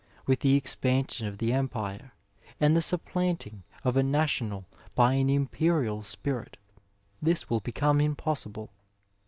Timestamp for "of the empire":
1.27-2.13